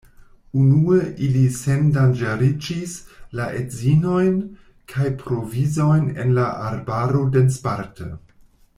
[0.59, 0.95] Unue,
[1.25, 2.95] ili sendanĝeriĝis
[3.41, 4.41] la edzinojn
[4.95, 8.13] kaj provizojn en la arbaro densparte.